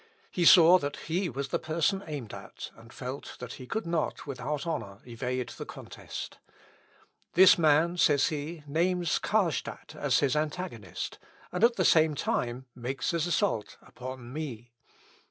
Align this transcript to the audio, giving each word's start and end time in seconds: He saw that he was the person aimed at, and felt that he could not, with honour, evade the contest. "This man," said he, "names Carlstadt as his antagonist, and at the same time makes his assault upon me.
He 0.31 0.45
saw 0.45 0.79
that 0.79 0.95
he 1.11 1.29
was 1.29 1.49
the 1.49 1.59
person 1.59 2.03
aimed 2.07 2.33
at, 2.33 2.71
and 2.75 2.91
felt 2.91 3.35
that 3.37 3.53
he 3.53 3.67
could 3.67 3.85
not, 3.85 4.25
with 4.25 4.39
honour, 4.41 4.97
evade 5.05 5.49
the 5.49 5.65
contest. 5.67 6.39
"This 7.33 7.55
man," 7.55 7.97
said 7.97 8.19
he, 8.21 8.63
"names 8.65 9.19
Carlstadt 9.19 9.93
as 9.95 10.17
his 10.17 10.35
antagonist, 10.35 11.19
and 11.51 11.63
at 11.63 11.75
the 11.75 11.85
same 11.85 12.15
time 12.15 12.65
makes 12.73 13.11
his 13.11 13.27
assault 13.27 13.77
upon 13.79 14.33
me. 14.33 14.71